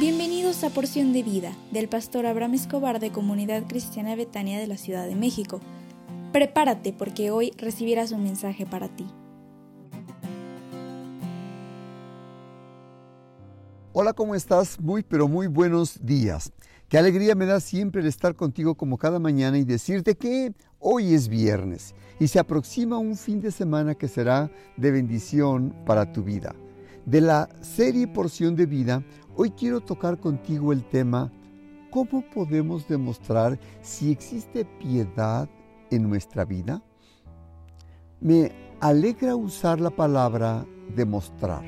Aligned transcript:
Bienvenidos 0.00 0.64
a 0.64 0.70
Porción 0.70 1.12
de 1.12 1.22
Vida 1.22 1.52
del 1.72 1.86
pastor 1.86 2.24
Abraham 2.24 2.54
Escobar 2.54 3.00
de 3.00 3.12
Comunidad 3.12 3.64
Cristiana 3.68 4.16
Betania 4.16 4.58
de 4.58 4.66
la 4.66 4.78
Ciudad 4.78 5.06
de 5.06 5.14
México. 5.14 5.60
Prepárate 6.32 6.94
porque 6.94 7.30
hoy 7.30 7.52
recibirás 7.58 8.10
un 8.10 8.22
mensaje 8.22 8.64
para 8.64 8.88
ti. 8.88 9.06
Hola, 13.92 14.14
¿cómo 14.14 14.34
estás? 14.34 14.80
Muy, 14.80 15.02
pero 15.02 15.28
muy 15.28 15.48
buenos 15.48 15.98
días. 16.02 16.50
Qué 16.88 16.96
alegría 16.96 17.34
me 17.34 17.44
da 17.44 17.60
siempre 17.60 18.00
el 18.00 18.06
estar 18.06 18.34
contigo 18.34 18.76
como 18.76 18.96
cada 18.96 19.18
mañana 19.18 19.58
y 19.58 19.64
decirte 19.64 20.16
que 20.16 20.54
hoy 20.78 21.12
es 21.12 21.28
viernes 21.28 21.94
y 22.18 22.28
se 22.28 22.38
aproxima 22.38 22.96
un 22.96 23.18
fin 23.18 23.42
de 23.42 23.50
semana 23.50 23.94
que 23.94 24.08
será 24.08 24.50
de 24.78 24.92
bendición 24.92 25.74
para 25.84 26.10
tu 26.10 26.22
vida. 26.22 26.54
De 27.06 27.20
la 27.20 27.48
serie 27.60 28.06
Porción 28.06 28.54
de 28.54 28.66
Vida, 28.66 29.02
Hoy 29.36 29.52
quiero 29.52 29.80
tocar 29.80 30.18
contigo 30.18 30.70
el 30.70 30.84
tema, 30.84 31.32
¿cómo 31.90 32.22
podemos 32.34 32.86
demostrar 32.86 33.58
si 33.80 34.10
existe 34.12 34.66
piedad 34.66 35.48
en 35.90 36.08
nuestra 36.08 36.44
vida? 36.44 36.82
Me 38.20 38.52
alegra 38.80 39.36
usar 39.36 39.80
la 39.80 39.88
palabra 39.88 40.66
demostrar, 40.94 41.64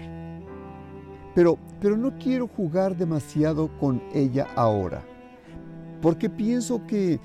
pero, 1.34 1.56
pero 1.80 1.96
no 1.96 2.18
quiero 2.18 2.46
jugar 2.46 2.94
demasiado 2.94 3.70
con 3.78 4.02
ella 4.12 4.48
ahora 4.54 5.02
porque 6.02 6.28
pienso 6.28 6.84
que, 6.86 7.20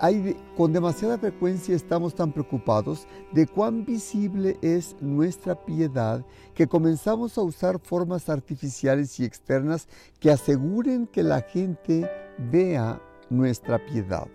hay, 0.00 0.36
con 0.56 0.72
demasiada 0.72 1.18
frecuencia 1.18 1.76
estamos 1.76 2.14
tan 2.14 2.32
preocupados 2.32 3.06
de 3.30 3.46
cuán 3.46 3.84
visible 3.84 4.58
es 4.62 4.96
nuestra 5.00 5.54
piedad 5.54 6.24
que 6.54 6.66
comenzamos 6.66 7.36
a 7.36 7.42
usar 7.42 7.78
formas 7.78 8.30
artificiales 8.30 9.20
y 9.20 9.24
externas 9.24 9.86
que 10.18 10.30
aseguren 10.30 11.06
que 11.06 11.22
la 11.22 11.42
gente 11.42 12.10
vea 12.50 13.00
nuestra 13.28 13.84
piedad. 13.84 14.26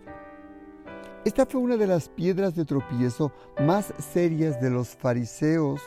Esta 1.25 1.45
fue 1.45 1.59
una 1.59 1.75
de 1.75 1.87
las 1.87 2.07
piedras 2.07 2.55
de 2.55 2.65
tropiezo 2.65 3.31
más 3.59 3.93
serias 3.97 4.61
de 4.61 4.69
los 4.69 4.89
fariseos 4.89 5.81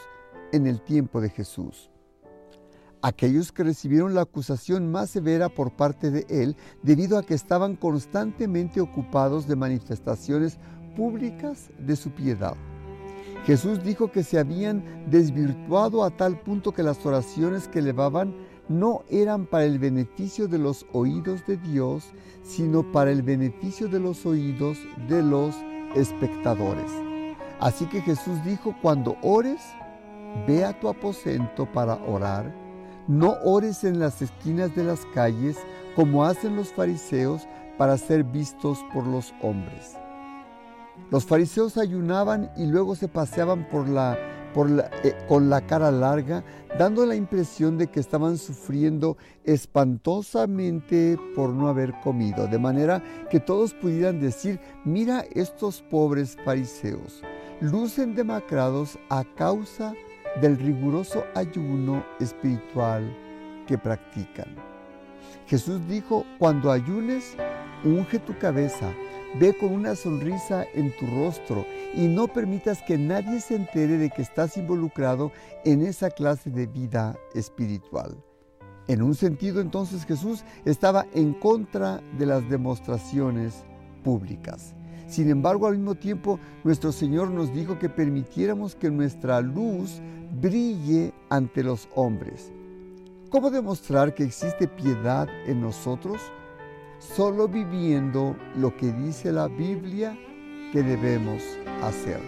en 0.52 0.67
el 0.67 0.83
tiempo 0.83 1.20
de 1.20 1.30
Jesús 1.30 1.89
aquellos 3.03 3.53
que 3.53 3.65
recibieron 3.65 4.15
la 4.15 4.23
acusación 4.23 4.91
más 4.91 5.11
severa 5.11 5.48
por 5.48 5.73
parte 5.73 6.11
de 6.11 6.27
él 6.29 6.56
debido 6.83 7.19
a 7.19 7.23
que 7.23 7.34
estaban 7.34 7.77
constantemente 7.77 8.81
ocupados 8.81 9.47
de 9.47 9.57
manifestaciones 9.57 10.59
públicas 10.97 11.70
de 11.79 11.97
su 11.97 12.11
piedad. 12.11 12.55
Jesús 13.45 13.83
dijo 13.83 14.12
que 14.12 14.23
se 14.23 14.39
habían 14.39 14.84
desvirtuado 15.11 16.05
a 16.05 16.11
tal 16.11 16.39
punto 16.41 16.73
que 16.73 16.83
las 16.83 17.05
oraciones 17.07 17.69
que 17.69 17.79
elevaban 17.79 18.34
no 18.69 19.03
eran 19.09 19.47
para 19.47 19.64
el 19.64 19.79
beneficio 19.79 20.47
de 20.47 20.59
los 20.59 20.87
oídos 20.92 21.45
de 21.47 21.57
Dios, 21.57 22.05
sino 22.42 22.92
para 22.92 23.11
el 23.11 23.23
beneficio 23.23 23.89
de 23.89 23.98
los 23.98 24.27
oídos 24.27 24.79
de 25.09 25.23
los 25.23 25.57
espectadores. 25.95 26.91
Así 27.59 27.87
que 27.87 28.01
Jesús 28.03 28.42
dijo, 28.45 28.77
cuando 28.81 29.17
ores, 29.23 29.61
ve 30.47 30.64
a 30.64 30.79
tu 30.79 30.89
aposento 30.89 31.67
para 31.73 31.97
orar 31.97 32.55
no 33.09 33.37
ores 33.45 33.84
en 33.84 33.98
las 33.98 34.23
esquinas 34.23 34.75
de 34.75 34.84
las 34.84 35.05
calles 35.15 35.56
como 35.97 36.25
hacen 36.25 36.56
los 36.56 36.73
fariseos 36.73 37.47
para 37.77 37.97
ser 37.97 38.25
vistos 38.25 38.79
por 38.92 39.07
los 39.07 39.33
hombres. 39.42 39.97
Los 41.11 41.25
fariseos 41.25 41.77
ayunaban 41.77 42.51
y 42.57 42.67
luego 42.67 42.95
se 42.95 43.09
paseaban 43.09 43.67
por 43.69 43.89
la, 43.89 44.19
eh, 45.03 45.17
con 45.29 45.48
la 45.48 45.61
cara 45.62 45.91
larga, 45.91 46.45
dando 46.79 47.07
la 47.07 47.17
impresión 47.17 47.79
de 47.79 47.86
que 47.89 48.01
estaban 48.01 48.36
sufriendo 48.39 49.17
espantosamente 49.45 51.19
por 51.35 51.51
no 51.51 51.69
haber 51.69 51.98
comido, 52.01 52.47
de 52.47 52.58
manera 52.58 53.03
que 53.30 53.41
todos 53.41 53.74
pudieran 53.74 54.20
decir, 54.20 54.61
mira 54.85 55.24
estos 55.33 55.83
pobres 55.83 56.36
fariseos, 56.45 57.23
lucen 57.61 58.14
demacrados 58.14 58.98
a 59.08 59.24
causa 59.24 59.92
de 59.92 60.10
del 60.41 60.58
riguroso 60.58 61.24
ayuno 61.35 62.05
espiritual 62.20 63.05
que 63.67 63.79
practican. 63.79 64.55
Jesús 65.46 65.80
dijo, 65.89 66.24
cuando 66.39 66.70
ayunes, 66.70 67.36
unge 67.85 68.18
tu 68.20 68.36
cabeza, 68.39 68.92
ve 69.39 69.57
con 69.57 69.73
una 69.73 69.95
sonrisa 69.95 70.64
en 70.74 70.95
tu 70.96 71.07
rostro 71.07 71.67
y 71.95 72.07
no 72.08 72.29
permitas 72.29 72.83
que 72.83 72.98
nadie 72.98 73.41
se 73.41 73.57
entere 73.57 73.96
de 73.96 74.11
que 74.11 74.23
estás 74.23 74.57
involucrado 74.57 75.33
en 75.64 75.83
esa 75.83 76.11
clase 76.11 76.51
de 76.51 76.67
vida 76.67 77.17
espiritual. 77.35 78.17
En 78.89 79.02
un 79.02 79.14
sentido 79.14 79.61
entonces 79.61 80.05
Jesús 80.05 80.45
estaba 80.64 81.07
en 81.14 81.33
contra 81.35 82.01
de 82.18 82.27
las 82.27 82.48
demostraciones 82.48 83.64
públicas. 84.02 84.74
Sin 85.11 85.29
embargo, 85.29 85.67
al 85.67 85.77
mismo 85.77 85.97
tiempo, 85.97 86.39
nuestro 86.63 86.93
Señor 86.93 87.33
nos 87.33 87.53
dijo 87.53 87.81
que 87.81 87.89
permitiéramos 87.89 88.77
que 88.77 88.93
nuestra 88.93 89.41
luz 89.41 90.01
brille 90.41 91.13
ante 91.29 91.65
los 91.65 91.89
hombres. 91.97 92.53
¿Cómo 93.29 93.51
demostrar 93.51 94.15
que 94.15 94.23
existe 94.23 94.69
piedad 94.69 95.29
en 95.47 95.63
nosotros? 95.63 96.21
Solo 97.01 97.48
viviendo 97.48 98.37
lo 98.57 98.77
que 98.77 98.93
dice 98.93 99.33
la 99.33 99.48
Biblia 99.48 100.17
que 100.73 100.85
debemos 100.85 101.42
hacer. 101.83 102.21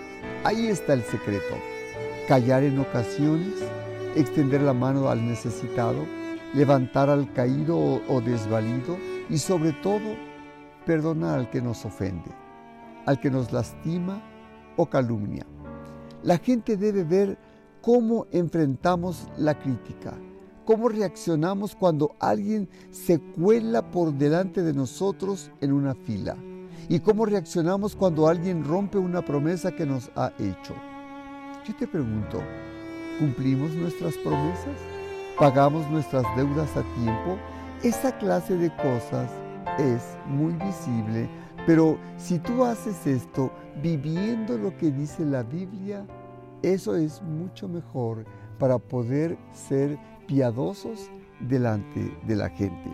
Ahí 0.43 0.67
está 0.67 0.95
el 0.95 1.05
secreto. 1.05 1.55
Callar 2.27 2.65
en 2.65 2.81
ocasiones, 2.81 3.63
extender 4.17 4.61
la 4.61 4.73
mano 4.73 5.09
al 5.09 5.25
necesitado, 5.25 6.05
levantar 6.53 7.11
al 7.11 7.33
caído 7.33 7.79
o 8.09 8.21
desvalido 8.21 8.99
y 9.31 9.39
sobre 9.39 9.71
todo 9.73 10.17
perdonar 10.85 11.39
al 11.39 11.51
que 11.51 11.63
nos 11.63 11.85
ofende, 11.85 12.31
al 13.07 13.21
que 13.21 13.31
nos 13.31 13.53
lastima 13.53 14.23
o 14.77 14.87
calumnia. 14.87 15.47
La 16.23 16.39
gente 16.39 16.77
debe 16.77 17.05
ver 17.05 17.39
cómo 17.81 18.27
enfrentamos 18.31 19.29
la 19.37 19.59
crítica, 19.59 20.15
cómo 20.65 20.89
reaccionamos 20.89 21.75
cuando 21.75 22.15
alguien 22.21 22.69
se 22.91 23.21
cuela 23.21 23.91
por 23.91 24.13
delante 24.13 24.63
de 24.63 24.73
nosotros 24.73 25.51
en 25.61 25.73
una 25.73 25.95
fila 25.95 26.37
y 26.89 27.01
cómo 27.01 27.27
reaccionamos 27.27 27.97
cuando 27.97 28.29
alguien 28.29 28.65
rompe 28.65 28.99
una 28.99 29.23
promesa 29.23 29.73
que 29.73 29.87
nos 29.87 30.11
ha 30.15 30.33
hecho. 30.39 30.75
Yo 31.67 31.75
te 31.77 31.87
pregunto, 31.87 32.41
¿cumplimos 33.19 33.73
nuestras 33.73 34.17
promesas? 34.19 34.79
¿Pagamos 35.39 35.89
nuestras 35.91 36.25
deudas 36.37 36.71
a 36.77 36.83
tiempo? 36.95 37.39
Esa 37.83 38.17
clase 38.19 38.57
de 38.57 38.71
cosas 38.77 39.31
es 39.79 40.03
muy 40.27 40.53
visible, 40.55 41.29
pero 41.67 41.99
si 42.17 42.39
tú 42.39 42.65
haces 42.65 43.07
esto 43.07 43.51
viviendo 43.83 44.59
lo 44.59 44.77
que 44.77 44.91
dice 44.91 45.25
la 45.25 45.43
Biblia, 45.43 46.07
eso 46.63 46.97
es 46.97 47.23
mucho 47.23 47.69
mejor 47.69 48.25
para 48.59 48.79
poder 48.79 49.39
ser 49.53 49.99
piadosos 50.27 51.11
delante 51.41 52.17
de 52.27 52.37
la 52.37 52.49
gente. 52.51 52.91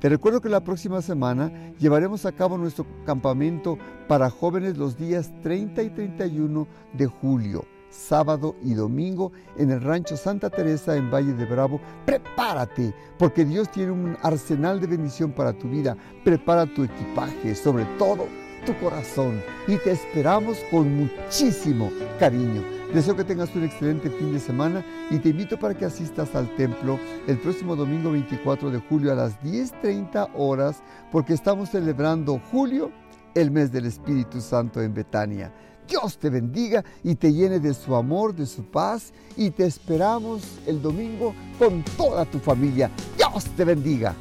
Te 0.00 0.08
recuerdo 0.08 0.40
que 0.40 0.48
la 0.48 0.62
próxima 0.62 1.02
semana 1.02 1.72
llevaremos 1.78 2.24
a 2.24 2.32
cabo 2.32 2.56
nuestro 2.56 2.86
campamento 3.04 3.78
para 4.06 4.30
jóvenes 4.30 4.78
los 4.78 4.96
días 4.96 5.32
30 5.42 5.82
y 5.82 5.90
31 5.90 6.68
de 6.92 7.06
julio, 7.06 7.64
sábado 7.90 8.56
y 8.62 8.74
domingo 8.74 9.32
en 9.56 9.70
el 9.70 9.80
rancho 9.80 10.16
Santa 10.16 10.50
Teresa 10.50 10.96
en 10.96 11.10
Valle 11.10 11.32
de 11.32 11.44
Bravo. 11.44 11.80
Prepárate, 12.04 12.94
porque 13.18 13.44
Dios 13.44 13.70
tiene 13.70 13.92
un 13.92 14.16
arsenal 14.22 14.80
de 14.80 14.86
bendición 14.86 15.32
para 15.32 15.52
tu 15.52 15.68
vida. 15.68 15.96
Prepara 16.24 16.66
tu 16.66 16.84
equipaje, 16.84 17.54
sobre 17.54 17.84
todo 17.98 18.26
tu 18.66 18.74
corazón, 18.78 19.40
y 19.66 19.76
te 19.76 19.92
esperamos 19.92 20.58
con 20.70 20.94
muchísimo 20.94 21.90
cariño. 22.18 22.62
Deseo 22.92 23.14
que 23.14 23.24
tengas 23.24 23.54
un 23.54 23.64
excelente 23.64 24.08
fin 24.08 24.32
de 24.32 24.40
semana 24.40 24.84
y 25.10 25.18
te 25.18 25.28
invito 25.28 25.58
para 25.58 25.74
que 25.74 25.84
asistas 25.84 26.34
al 26.34 26.54
templo 26.56 26.98
el 27.26 27.38
próximo 27.38 27.76
domingo 27.76 28.10
24 28.12 28.70
de 28.70 28.78
julio 28.78 29.12
a 29.12 29.14
las 29.14 29.38
10.30 29.42 30.30
horas 30.34 30.82
porque 31.12 31.34
estamos 31.34 31.68
celebrando 31.68 32.40
julio, 32.50 32.90
el 33.34 33.50
mes 33.50 33.70
del 33.70 33.84
Espíritu 33.84 34.40
Santo 34.40 34.80
en 34.80 34.94
Betania. 34.94 35.52
Dios 35.88 36.18
te 36.18 36.28
bendiga 36.28 36.84
y 37.02 37.14
te 37.14 37.32
llene 37.32 37.58
de 37.58 37.72
su 37.74 37.96
amor, 37.96 38.34
de 38.34 38.46
su 38.46 38.62
paz 38.62 39.12
y 39.36 39.50
te 39.50 39.64
esperamos 39.64 40.42
el 40.66 40.82
domingo 40.82 41.34
con 41.58 41.82
toda 41.96 42.24
tu 42.26 42.38
familia. 42.38 42.90
Dios 43.16 43.44
te 43.56 43.64
bendiga. 43.64 44.14